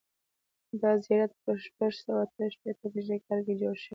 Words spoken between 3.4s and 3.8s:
کې جوړ